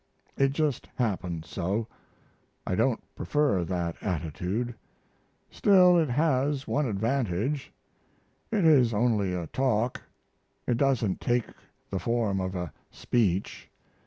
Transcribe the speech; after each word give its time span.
It 0.35 0.53
just 0.53 0.87
happened 0.95 1.45
so. 1.45 1.85
I 2.65 2.73
don't 2.73 3.03
prefer 3.15 3.63
that 3.63 3.97
attitude. 4.01 4.73
Still, 5.51 5.95
it 5.95 6.09
has 6.09 6.67
one 6.67 6.87
advantage 6.87 7.71
it 8.51 8.65
is 8.65 8.95
only 8.95 9.35
a 9.35 9.45
talk, 9.45 10.01
it 10.65 10.77
doesn't 10.77 11.21
take 11.21 11.49
the 11.91 11.99
form 11.99 12.41
of 12.41 12.55
a 12.55 12.73
speech.... 12.89 13.69